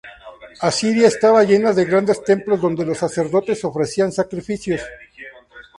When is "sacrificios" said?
4.11-4.81